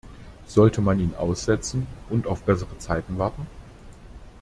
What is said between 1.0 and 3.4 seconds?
aussetzen und auf bessere Zeiten